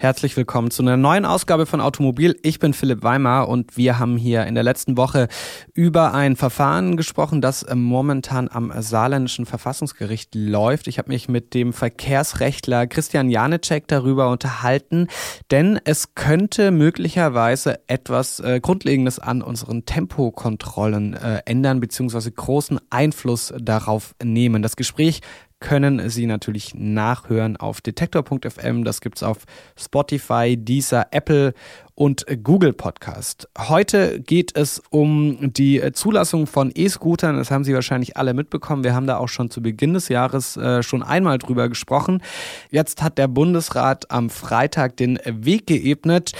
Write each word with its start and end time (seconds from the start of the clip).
Herzlich 0.00 0.36
willkommen 0.36 0.70
zu 0.70 0.80
einer 0.82 0.96
neuen 0.96 1.24
Ausgabe 1.24 1.66
von 1.66 1.80
Automobil. 1.80 2.38
Ich 2.44 2.60
bin 2.60 2.72
Philipp 2.72 3.02
Weimar 3.02 3.48
und 3.48 3.76
wir 3.76 3.98
haben 3.98 4.16
hier 4.16 4.46
in 4.46 4.54
der 4.54 4.62
letzten 4.62 4.96
Woche 4.96 5.26
über 5.74 6.14
ein 6.14 6.36
Verfahren 6.36 6.96
gesprochen, 6.96 7.40
das 7.40 7.66
momentan 7.74 8.48
am 8.48 8.72
saarländischen 8.80 9.44
Verfassungsgericht 9.44 10.36
läuft. 10.36 10.86
Ich 10.86 10.98
habe 10.98 11.10
mich 11.10 11.28
mit 11.28 11.52
dem 11.52 11.72
Verkehrsrechtler 11.72 12.86
Christian 12.86 13.28
Janecek 13.28 13.88
darüber 13.88 14.30
unterhalten, 14.30 15.08
denn 15.50 15.80
es 15.82 16.14
könnte 16.14 16.70
möglicherweise 16.70 17.80
etwas 17.88 18.38
äh, 18.38 18.60
Grundlegendes 18.60 19.18
an 19.18 19.42
unseren 19.42 19.84
Tempokontrollen 19.84 21.14
äh, 21.14 21.42
ändern 21.44 21.80
bzw. 21.80 22.30
großen 22.36 22.78
Einfluss 22.90 23.52
darauf 23.58 24.14
nehmen. 24.22 24.62
Das 24.62 24.76
Gespräch 24.76 25.22
können 25.60 26.08
Sie 26.08 26.26
natürlich 26.26 26.74
nachhören 26.74 27.56
auf 27.56 27.80
detektor.fm. 27.80 28.84
Das 28.84 29.00
gibt's 29.00 29.22
auf 29.22 29.38
Spotify, 29.76 30.56
Deezer, 30.56 31.06
Apple 31.10 31.54
und 31.94 32.24
Google 32.44 32.72
Podcast. 32.72 33.48
Heute 33.58 34.20
geht 34.20 34.56
es 34.56 34.80
um 34.90 35.52
die 35.52 35.82
Zulassung 35.92 36.46
von 36.46 36.70
E-Scootern. 36.74 37.36
Das 37.36 37.50
haben 37.50 37.64
Sie 37.64 37.74
wahrscheinlich 37.74 38.16
alle 38.16 38.34
mitbekommen. 38.34 38.84
Wir 38.84 38.94
haben 38.94 39.06
da 39.06 39.18
auch 39.18 39.28
schon 39.28 39.50
zu 39.50 39.60
Beginn 39.60 39.94
des 39.94 40.08
Jahres 40.08 40.56
äh, 40.56 40.82
schon 40.82 41.02
einmal 41.02 41.38
drüber 41.38 41.68
gesprochen. 41.68 42.22
Jetzt 42.70 43.02
hat 43.02 43.18
der 43.18 43.28
Bundesrat 43.28 44.10
am 44.10 44.30
Freitag 44.30 44.96
den 44.96 45.18
Weg 45.24 45.66
geebnet 45.66 46.32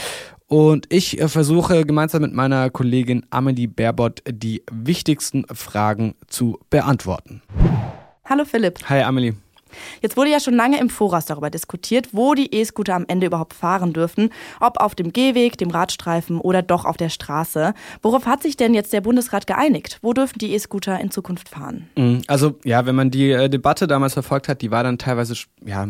und 0.47 0.87
ich 0.89 1.21
äh, 1.21 1.29
versuche 1.29 1.85
gemeinsam 1.85 2.23
mit 2.23 2.33
meiner 2.33 2.71
Kollegin 2.71 3.27
Amelie 3.31 3.67
Baerbott 3.67 4.23
die 4.27 4.63
wichtigsten 4.71 5.45
Fragen 5.53 6.15
zu 6.27 6.59
beantworten. 6.71 7.43
Hallo 8.29 8.45
Philipp. 8.45 8.81
Hi 8.91 9.03
Amelie. 9.03 9.33
Jetzt 10.03 10.19
wurde 10.19 10.31
ja 10.31 10.39
schon 10.39 10.55
lange 10.55 10.79
im 10.81 10.91
Voraus 10.91 11.25
darüber 11.25 11.49
diskutiert, 11.49 12.09
wo 12.13 12.35
die 12.35 12.55
E-Scooter 12.55 12.95
am 12.95 13.07
Ende 13.09 13.27
überhaupt 13.27 13.55
fahren 13.55 13.95
dürfen. 13.95 14.31
Ob 14.61 14.81
auf 14.81 14.95
dem 14.95 15.15
Gehweg, 15.15 15.57
dem 15.57 15.71
Radstreifen 15.71 16.39
oder 16.39 16.61
doch 16.61 16.85
auf 16.85 16.99
der 16.99 17.09
Straße. 17.09 17.73
Worauf 18.03 18.27
hat 18.27 18.43
sich 18.43 18.57
denn 18.57 18.75
jetzt 18.75 18.93
der 18.93 19.01
Bundesrat 19.01 19.47
geeinigt? 19.47 19.99
Wo 20.03 20.13
dürfen 20.13 20.39
die 20.39 20.53
E-Scooter 20.53 21.01
in 21.01 21.11
Zukunft 21.11 21.49
fahren? 21.49 21.89
Mhm. 21.97 22.23
Also 22.27 22.59
ja, 22.65 22.85
wenn 22.85 22.95
man 22.95 23.11
die 23.11 23.31
äh, 23.31 23.49
Debatte 23.49 23.87
damals 23.87 24.13
verfolgt 24.13 24.49
hat, 24.49 24.61
die 24.61 24.71
war 24.71 24.83
dann 24.83 24.99
teilweise 24.99 25.35
ja, 25.65 25.87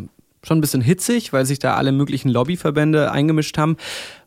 schon 0.48 0.58
ein 0.58 0.60
bisschen 0.60 0.80
hitzig, 0.80 1.32
weil 1.32 1.46
sich 1.46 1.60
da 1.60 1.74
alle 1.74 1.92
möglichen 1.92 2.28
Lobbyverbände 2.28 3.12
eingemischt 3.12 3.56
haben. 3.58 3.77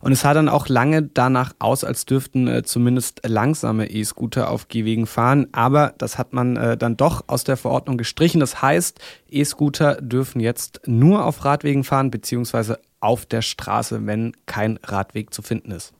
Und 0.00 0.12
es 0.12 0.20
sah 0.20 0.32
dann 0.32 0.48
auch 0.48 0.68
lange 0.68 1.02
danach 1.02 1.52
aus, 1.58 1.84
als 1.84 2.06
dürften 2.06 2.48
äh, 2.48 2.62
zumindest 2.62 3.20
langsame 3.26 3.90
E-Scooter 3.90 4.48
auf 4.48 4.68
Gehwegen 4.68 5.06
fahren. 5.06 5.48
Aber 5.52 5.94
das 5.98 6.16
hat 6.16 6.32
man 6.32 6.56
äh, 6.56 6.76
dann 6.76 6.96
doch 6.96 7.24
aus 7.26 7.44
der 7.44 7.56
Verordnung 7.58 7.98
gestrichen. 7.98 8.40
Das 8.40 8.62
heißt, 8.62 9.00
E-Scooter 9.30 9.96
dürfen 10.00 10.40
jetzt 10.40 10.80
nur 10.86 11.24
auf 11.26 11.44
Radwegen 11.44 11.84
fahren, 11.84 12.10
beziehungsweise 12.10 12.78
auf 13.00 13.26
der 13.26 13.42
Straße, 13.42 14.06
wenn 14.06 14.32
kein 14.46 14.78
Radweg 14.84 15.34
zu 15.34 15.42
finden 15.42 15.72
ist. 15.72 15.92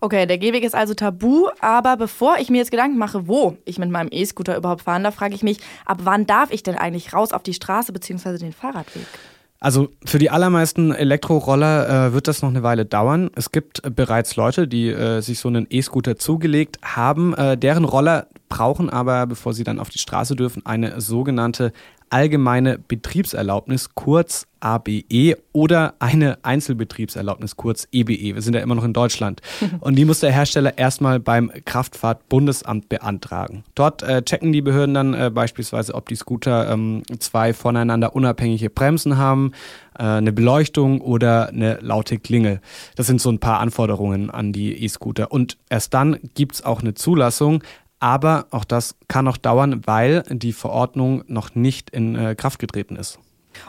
Okay, 0.00 0.26
der 0.26 0.38
Gehweg 0.38 0.64
ist 0.64 0.74
also 0.74 0.94
tabu, 0.94 1.48
aber 1.60 1.96
bevor 1.96 2.36
ich 2.38 2.50
mir 2.50 2.58
jetzt 2.58 2.70
Gedanken 2.70 2.98
mache, 2.98 3.26
wo 3.26 3.56
ich 3.64 3.78
mit 3.78 3.90
meinem 3.90 4.08
E-Scooter 4.10 4.56
überhaupt 4.56 4.82
fahren 4.82 5.02
darf, 5.02 5.16
frage 5.16 5.34
ich 5.34 5.42
mich, 5.42 5.58
ab 5.84 5.98
wann 6.02 6.26
darf 6.26 6.52
ich 6.52 6.62
denn 6.62 6.76
eigentlich 6.76 7.12
raus 7.12 7.32
auf 7.32 7.42
die 7.42 7.54
Straße 7.54 7.92
bzw. 7.92 8.38
den 8.38 8.52
Fahrradweg? 8.52 9.06
Also 9.64 9.88
für 10.04 10.18
die 10.18 10.28
allermeisten 10.28 10.92
Elektroroller 10.92 12.08
äh, 12.08 12.12
wird 12.12 12.28
das 12.28 12.42
noch 12.42 12.50
eine 12.50 12.62
Weile 12.62 12.84
dauern. 12.84 13.30
Es 13.34 13.50
gibt 13.50 13.82
äh, 13.82 13.88
bereits 13.88 14.36
Leute, 14.36 14.68
die 14.68 14.90
äh, 14.90 15.22
sich 15.22 15.38
so 15.38 15.48
einen 15.48 15.66
E-Scooter 15.70 16.16
zugelegt 16.16 16.80
haben. 16.82 17.32
Äh, 17.32 17.56
deren 17.56 17.86
Roller 17.86 18.26
brauchen 18.50 18.90
aber, 18.90 19.26
bevor 19.26 19.54
sie 19.54 19.64
dann 19.64 19.78
auf 19.78 19.88
die 19.88 19.98
Straße 19.98 20.36
dürfen, 20.36 20.66
eine 20.66 21.00
sogenannte 21.00 21.72
allgemeine 22.10 22.78
Betriebserlaubnis, 22.78 23.94
kurz 23.94 24.46
ABE, 24.60 25.36
oder 25.52 25.94
eine 25.98 26.38
Einzelbetriebserlaubnis, 26.42 27.56
kurz 27.56 27.86
EBE. 27.92 28.34
Wir 28.34 28.42
sind 28.42 28.54
ja 28.54 28.60
immer 28.60 28.74
noch 28.74 28.84
in 28.84 28.92
Deutschland. 28.92 29.42
Und 29.80 29.96
die 29.96 30.04
muss 30.04 30.20
der 30.20 30.32
Hersteller 30.32 30.78
erstmal 30.78 31.20
beim 31.20 31.52
Kraftfahrtbundesamt 31.64 32.88
beantragen. 32.88 33.64
Dort 33.74 34.02
äh, 34.02 34.22
checken 34.22 34.52
die 34.52 34.62
Behörden 34.62 34.94
dann 34.94 35.14
äh, 35.14 35.30
beispielsweise, 35.30 35.94
ob 35.94 36.08
die 36.08 36.16
Scooter 36.16 36.70
ähm, 36.70 37.02
zwei 37.18 37.52
voneinander 37.52 38.16
unabhängige 38.16 38.70
Bremsen 38.70 39.18
haben, 39.18 39.52
äh, 39.98 40.02
eine 40.02 40.32
Beleuchtung 40.32 41.00
oder 41.00 41.48
eine 41.48 41.78
laute 41.80 42.18
Klingel. 42.18 42.60
Das 42.96 43.06
sind 43.06 43.20
so 43.20 43.30
ein 43.30 43.38
paar 43.38 43.60
Anforderungen 43.60 44.30
an 44.30 44.52
die 44.52 44.82
E-Scooter. 44.82 45.30
Und 45.30 45.58
erst 45.68 45.92
dann 45.92 46.18
gibt 46.34 46.54
es 46.54 46.64
auch 46.64 46.80
eine 46.80 46.94
Zulassung. 46.94 47.62
Aber 48.04 48.48
auch 48.50 48.66
das 48.66 48.96
kann 49.08 49.24
noch 49.24 49.38
dauern, 49.38 49.80
weil 49.86 50.24
die 50.28 50.52
Verordnung 50.52 51.24
noch 51.26 51.54
nicht 51.54 51.88
in 51.88 52.14
äh, 52.16 52.34
Kraft 52.34 52.58
getreten 52.58 52.96
ist. 52.96 53.18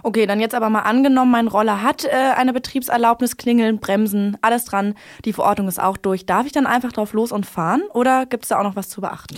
Okay, 0.04 0.26
dann 0.26 0.42
jetzt 0.42 0.54
aber 0.54 0.70
mal 0.70 0.82
angenommen, 0.82 1.32
mein 1.32 1.48
Roller 1.48 1.82
hat 1.82 2.04
äh, 2.04 2.10
eine 2.36 2.52
Betriebserlaubnis, 2.52 3.38
Klingeln, 3.38 3.80
Bremsen, 3.80 4.36
alles 4.42 4.66
dran. 4.66 4.96
Die 5.24 5.32
Verordnung 5.32 5.70
ist 5.70 5.82
auch 5.82 5.96
durch. 5.96 6.26
Darf 6.26 6.46
ich 6.46 6.52
dann 6.52 6.68
einfach 6.68 6.92
drauf 6.92 7.14
los 7.14 7.32
und 7.32 7.46
fahren 7.46 7.84
oder 7.94 8.26
gibt 8.26 8.44
es 8.44 8.50
da 8.50 8.60
auch 8.60 8.64
noch 8.64 8.76
was 8.76 8.90
zu 8.90 9.00
beachten? 9.00 9.38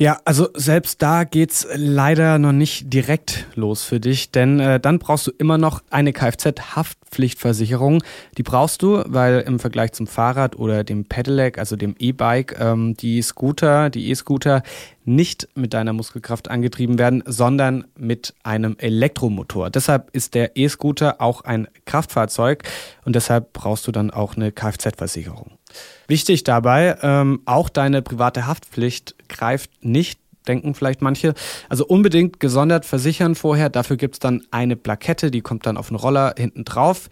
Ja, 0.00 0.20
also 0.24 0.48
selbst 0.54 1.02
da 1.02 1.24
geht's 1.24 1.66
leider 1.74 2.38
noch 2.38 2.52
nicht 2.52 2.94
direkt 2.94 3.46
los 3.56 3.82
für 3.82 3.98
dich, 3.98 4.30
denn 4.30 4.60
äh, 4.60 4.78
dann 4.78 5.00
brauchst 5.00 5.26
du 5.26 5.32
immer 5.36 5.58
noch 5.58 5.82
eine 5.90 6.12
Kfz-Haftpflichtversicherung. 6.12 8.04
Die 8.36 8.44
brauchst 8.44 8.82
du, 8.82 9.02
weil 9.06 9.40
im 9.40 9.58
Vergleich 9.58 9.90
zum 9.94 10.06
Fahrrad 10.06 10.54
oder 10.56 10.84
dem 10.84 11.06
Pedelec, 11.06 11.58
also 11.58 11.74
dem 11.74 11.96
E-Bike, 11.98 12.60
ähm, 12.60 12.94
die 12.94 13.20
Scooter, 13.22 13.90
die 13.90 14.08
E-Scooter 14.10 14.62
nicht 15.04 15.48
mit 15.56 15.74
deiner 15.74 15.92
Muskelkraft 15.92 16.48
angetrieben 16.48 17.00
werden, 17.00 17.24
sondern 17.26 17.84
mit 17.96 18.34
einem 18.44 18.76
Elektromotor. 18.78 19.68
Deshalb 19.68 20.10
ist 20.12 20.36
der 20.36 20.56
E-Scooter 20.56 21.20
auch 21.20 21.40
ein 21.40 21.66
Kraftfahrzeug 21.86 22.62
und 23.04 23.16
deshalb 23.16 23.52
brauchst 23.52 23.88
du 23.88 23.90
dann 23.90 24.12
auch 24.12 24.36
eine 24.36 24.52
Kfz-Versicherung. 24.52 25.57
Wichtig 26.06 26.44
dabei, 26.44 26.96
ähm, 27.02 27.40
auch 27.44 27.68
deine 27.68 28.02
private 28.02 28.46
Haftpflicht 28.46 29.14
greift 29.28 29.70
nicht 29.84 30.18
denken 30.48 30.74
vielleicht 30.74 31.02
manche. 31.02 31.34
Also 31.68 31.86
unbedingt 31.86 32.40
gesondert 32.40 32.86
versichern 32.86 33.34
vorher. 33.34 33.68
Dafür 33.68 33.96
gibt's 33.96 34.18
dann 34.18 34.46
eine 34.50 34.76
Plakette, 34.76 35.30
die 35.30 35.42
kommt 35.42 35.66
dann 35.66 35.76
auf 35.76 35.88
den 35.88 35.96
Roller 35.96 36.34
hinten 36.36 36.64
drauf. 36.64 37.08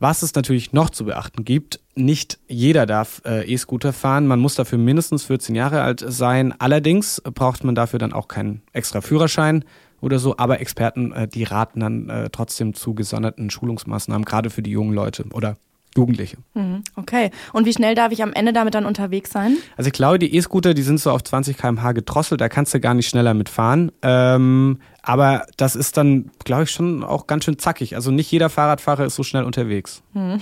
Was 0.00 0.22
es 0.22 0.34
natürlich 0.34 0.72
noch 0.72 0.90
zu 0.90 1.04
beachten 1.04 1.44
gibt, 1.44 1.78
nicht 1.94 2.40
jeder 2.48 2.86
darf 2.86 3.22
äh, 3.24 3.48
E-Scooter 3.48 3.92
fahren. 3.92 4.26
Man 4.26 4.40
muss 4.40 4.56
dafür 4.56 4.78
mindestens 4.78 5.22
14 5.22 5.54
Jahre 5.54 5.82
alt 5.82 6.04
sein. 6.04 6.52
Allerdings 6.58 7.22
braucht 7.22 7.62
man 7.62 7.76
dafür 7.76 8.00
dann 8.00 8.12
auch 8.12 8.26
keinen 8.26 8.62
extra 8.72 9.00
Führerschein 9.00 9.64
oder 10.00 10.18
so. 10.18 10.36
Aber 10.38 10.60
Experten, 10.60 11.12
äh, 11.12 11.28
die 11.28 11.44
raten 11.44 11.78
dann 11.78 12.08
äh, 12.08 12.30
trotzdem 12.30 12.74
zu 12.74 12.94
gesonderten 12.94 13.48
Schulungsmaßnahmen, 13.48 14.24
gerade 14.24 14.50
für 14.50 14.62
die 14.62 14.72
jungen 14.72 14.92
Leute 14.92 15.24
oder 15.32 15.56
Jugendliche. 15.96 16.38
Mhm, 16.54 16.82
okay. 16.96 17.30
Und 17.52 17.66
wie 17.66 17.72
schnell 17.72 17.94
darf 17.94 18.12
ich 18.12 18.22
am 18.22 18.32
Ende 18.32 18.52
damit 18.52 18.74
dann 18.74 18.86
unterwegs 18.86 19.30
sein? 19.30 19.56
Also 19.76 19.88
ich 19.88 19.92
glaube, 19.92 20.18
die 20.18 20.34
E-Scooter, 20.34 20.74
die 20.74 20.82
sind 20.82 20.98
so 20.98 21.10
auf 21.10 21.22
20 21.22 21.56
km/h 21.58 21.92
gedrosselt, 21.92 22.40
da 22.40 22.48
kannst 22.48 22.72
du 22.74 22.80
gar 22.80 22.94
nicht 22.94 23.08
schneller 23.08 23.34
mitfahren. 23.34 23.92
Ähm, 24.02 24.78
aber 25.02 25.46
das 25.56 25.74
ist 25.74 25.96
dann, 25.96 26.30
glaube 26.44 26.64
ich, 26.64 26.70
schon 26.70 27.02
auch 27.02 27.26
ganz 27.26 27.44
schön 27.44 27.58
zackig. 27.58 27.96
Also 27.96 28.10
nicht 28.10 28.30
jeder 28.30 28.48
Fahrradfahrer 28.48 29.04
ist 29.04 29.16
so 29.16 29.22
schnell 29.22 29.44
unterwegs. 29.44 30.02
Mhm. 30.14 30.40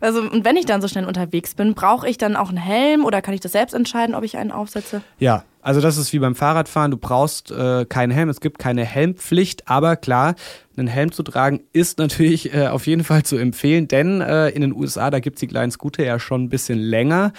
Also 0.00 0.22
und 0.22 0.44
wenn 0.44 0.56
ich 0.56 0.66
dann 0.66 0.80
so 0.80 0.88
schnell 0.88 1.04
unterwegs 1.04 1.54
bin, 1.54 1.74
brauche 1.74 2.08
ich 2.08 2.18
dann 2.18 2.36
auch 2.36 2.48
einen 2.48 2.58
Helm 2.58 3.04
oder 3.04 3.20
kann 3.20 3.34
ich 3.34 3.40
das 3.40 3.52
selbst 3.52 3.74
entscheiden, 3.74 4.14
ob 4.14 4.22
ich 4.22 4.36
einen 4.36 4.52
aufsetze? 4.52 5.02
Ja, 5.18 5.44
also 5.68 5.82
das 5.82 5.98
ist 5.98 6.14
wie 6.14 6.18
beim 6.18 6.34
Fahrradfahren. 6.34 6.90
Du 6.90 6.96
brauchst 6.96 7.50
äh, 7.50 7.84
keinen 7.84 8.10
Helm. 8.10 8.30
Es 8.30 8.40
gibt 8.40 8.58
keine 8.58 8.86
Helmpflicht, 8.86 9.68
aber 9.68 9.96
klar, 9.96 10.34
einen 10.78 10.88
Helm 10.88 11.12
zu 11.12 11.22
tragen 11.22 11.60
ist 11.74 11.98
natürlich 11.98 12.54
äh, 12.54 12.68
auf 12.68 12.86
jeden 12.86 13.04
Fall 13.04 13.22
zu 13.22 13.36
empfehlen, 13.36 13.86
denn 13.86 14.22
äh, 14.22 14.48
in 14.48 14.62
den 14.62 14.74
USA, 14.74 15.10
da 15.10 15.20
gibt 15.20 15.36
es 15.36 15.40
die 15.40 15.46
kleinen 15.46 15.70
Scooter 15.70 16.02
ja 16.06 16.18
schon 16.18 16.44
ein 16.44 16.48
bisschen 16.48 16.78
länger. 16.78 17.34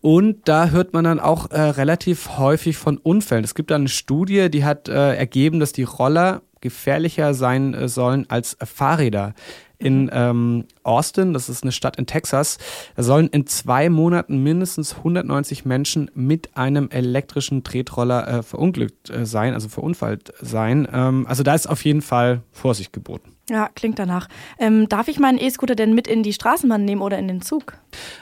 Und 0.00 0.48
da 0.48 0.70
hört 0.70 0.94
man 0.94 1.04
dann 1.04 1.20
auch 1.20 1.50
äh, 1.50 1.60
relativ 1.60 2.38
häufig 2.38 2.78
von 2.78 2.96
Unfällen. 2.96 3.44
Es 3.44 3.54
gibt 3.54 3.70
da 3.70 3.74
eine 3.74 3.88
Studie, 3.88 4.48
die 4.48 4.64
hat 4.64 4.88
äh, 4.88 5.14
ergeben, 5.14 5.60
dass 5.60 5.72
die 5.72 5.82
Roller 5.82 6.40
gefährlicher 6.62 7.34
sein 7.34 7.74
äh, 7.74 7.88
sollen 7.88 8.24
als 8.30 8.56
Fahrräder 8.64 9.34
in 9.78 10.08
ähm, 10.14 10.64
Austin, 10.86 11.32
das 11.32 11.48
ist 11.48 11.62
eine 11.62 11.72
Stadt 11.72 11.96
in 11.96 12.06
Texas, 12.06 12.58
da 12.94 13.02
sollen 13.02 13.28
in 13.28 13.46
zwei 13.46 13.90
Monaten 13.90 14.42
mindestens 14.42 14.96
190 14.96 15.64
Menschen 15.64 16.10
mit 16.14 16.56
einem 16.56 16.90
elektrischen 16.90 17.64
Tretroller 17.64 18.28
äh, 18.28 18.42
verunglückt 18.42 19.10
äh, 19.10 19.26
sein, 19.26 19.54
also 19.54 19.68
verunfallt 19.68 20.32
sein. 20.40 20.88
Ähm, 20.92 21.26
also 21.28 21.42
da 21.42 21.54
ist 21.54 21.66
auf 21.66 21.84
jeden 21.84 22.02
Fall 22.02 22.42
Vorsicht 22.52 22.92
geboten. 22.92 23.36
Ja, 23.48 23.68
klingt 23.72 24.00
danach. 24.00 24.28
Ähm, 24.58 24.88
darf 24.88 25.06
ich 25.06 25.20
meinen 25.20 25.38
E-Scooter 25.38 25.76
denn 25.76 25.94
mit 25.94 26.08
in 26.08 26.24
die 26.24 26.32
Straßenbahn 26.32 26.84
nehmen 26.84 27.00
oder 27.00 27.16
in 27.16 27.28
den 27.28 27.42
Zug? 27.42 27.74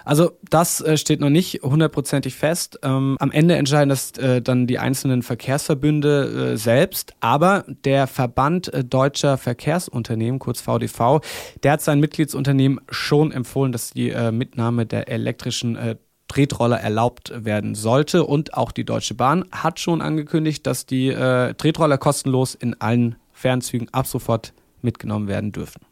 Also 0.05 0.33
das 0.51 0.83
äh, 0.83 0.99
steht 0.99 1.21
noch 1.21 1.31
nicht 1.31 1.63
hundertprozentig 1.63 2.35
fest. 2.35 2.79
Ähm, 2.83 3.17
am 3.19 3.31
Ende 3.31 3.57
entscheiden 3.57 3.89
das 3.89 4.13
äh, 4.19 4.43
dann 4.43 4.67
die 4.67 4.79
einzelnen 4.79 5.23
Verkehrsverbünde 5.23 6.53
äh, 6.53 6.57
selbst. 6.59 7.15
Aber 7.21 7.65
der 7.87 8.07
Verband 8.07 8.73
äh, 8.75 8.85
Deutscher 8.85 9.39
Verkehrsunternehmen, 9.39 10.39
kurz 10.39 10.61
VDV, 10.61 11.23
der 11.63 11.73
hat 11.73 11.81
sein 11.81 12.01
Mitgliedsunternehmen 12.01 12.54
schon 12.91 13.33
empfohlen, 13.33 13.73
dass 13.73 13.91
die 13.91 14.11
äh, 14.11 14.33
Mitnahme 14.33 14.87
der 14.87 15.09
elektrischen 15.09 15.77
äh, 15.77 15.97
Tretroller 16.29 16.81
erlaubt 16.81 17.33
werden 17.37 17.75
sollte. 17.75 18.25
Und 18.25 18.55
auch 18.55 18.73
die 18.73 18.85
Deutsche 18.85 19.15
Bahn 19.15 19.45
hat 19.53 19.79
schon 19.79 20.01
angekündigt, 20.01 20.67
dass 20.67 20.87
die 20.87 21.09
äh, 21.09 21.55
Tretroller 21.55 21.99
kostenlos 21.99 22.55
in 22.55 22.81
allen 22.81 23.17
Fernzügen 23.33 23.89
ab 23.93 24.07
sofort 24.07 24.53
mitgenommen 24.83 25.29
werden 25.29 25.53
dürfen. 25.53 25.83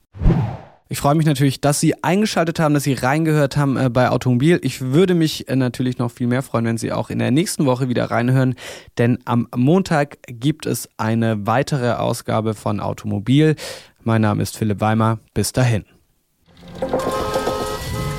Ich 0.88 0.98
freue 0.98 1.14
mich 1.14 1.24
natürlich, 1.24 1.62
dass 1.62 1.80
Sie 1.80 2.04
eingeschaltet 2.04 2.60
haben, 2.60 2.74
dass 2.74 2.82
Sie 2.82 2.92
reingehört 2.92 3.56
haben 3.56 3.78
äh, 3.78 3.88
bei 3.88 4.10
Automobil. 4.10 4.60
Ich 4.62 4.82
würde 4.82 5.14
mich 5.14 5.48
äh, 5.48 5.56
natürlich 5.56 5.96
noch 5.96 6.10
viel 6.10 6.26
mehr 6.26 6.42
freuen, 6.42 6.66
wenn 6.66 6.76
Sie 6.76 6.92
auch 6.92 7.08
in 7.08 7.18
der 7.18 7.30
nächsten 7.30 7.64
Woche 7.64 7.88
wieder 7.88 8.10
reinhören, 8.10 8.56
denn 8.98 9.18
am 9.24 9.48
Montag 9.56 10.18
gibt 10.26 10.66
es 10.66 10.90
eine 10.98 11.46
weitere 11.46 11.92
Ausgabe 11.92 12.52
von 12.52 12.78
Automobil. 12.78 13.56
Mein 14.04 14.20
Name 14.20 14.42
ist 14.42 14.58
Philipp 14.58 14.80
Weimer. 14.80 15.18
Bis 15.32 15.52
dahin. 15.52 15.86